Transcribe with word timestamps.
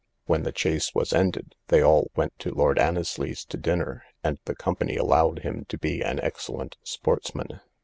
When 0.25 0.41
the 0.41 0.51
chase 0.51 0.95
was 0.95 1.13
ended, 1.13 1.53
they 1.67 1.83
all 1.83 2.09
went 2.15 2.33
to 2.39 2.51
Lord 2.55 2.79
Annesly's 2.79 3.45
to 3.45 3.55
dinner, 3.55 4.03
and 4.23 4.39
the 4.45 4.55
company 4.55 4.97
allowed 4.97 5.41
him 5.43 5.65
to 5.65 5.77
be 5.77 6.01
an 6.01 6.19
excellent 6.21 6.75
sportsman. 6.81 7.59